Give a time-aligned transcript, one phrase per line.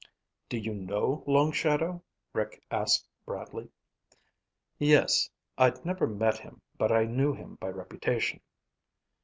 [0.49, 2.01] "Do you know Long Shadow?"
[2.33, 3.69] Rick asked Bradley.
[4.79, 5.29] "Yes.
[5.59, 8.41] I'd never met him, but I knew him by reputation."